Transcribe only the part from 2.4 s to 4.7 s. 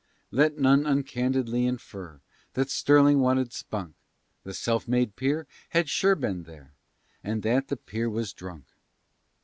That Stirling wanted spunk; The